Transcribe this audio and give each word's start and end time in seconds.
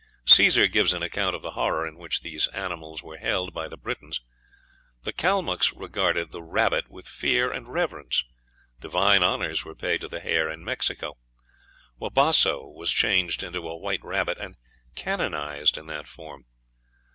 Cæsar 0.25 0.71
gives 0.71 0.93
an 0.93 1.03
account 1.03 1.35
of 1.35 1.43
the 1.43 1.51
horror 1.51 1.85
in 1.87 1.95
which 1.95 2.21
this 2.21 2.47
animal 2.55 2.97
was 3.03 3.19
held 3.19 3.53
by 3.53 3.67
the 3.67 3.77
Britons. 3.77 4.19
The 5.03 5.13
Calmucks 5.13 5.73
regarded 5.73 6.31
the 6.31 6.41
rabbit 6.41 6.89
with 6.89 7.07
fear 7.07 7.51
and 7.51 7.71
reverence. 7.71 8.23
Divine 8.79 9.21
honors 9.21 9.63
were 9.63 9.75
paid 9.75 10.01
to 10.01 10.07
the 10.07 10.19
hare 10.19 10.49
in 10.49 10.63
Mexico. 10.65 11.17
Wabasso 12.01 12.65
was 12.73 12.89
changed 12.91 13.43
into 13.43 13.69
a 13.69 13.77
white 13.77 14.03
rabbit, 14.03 14.39
and 14.39 14.57
canonized 14.95 15.77
in 15.77 15.85
that 15.85 16.07
form. 16.07 16.47